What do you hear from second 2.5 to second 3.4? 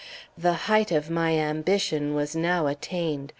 attained.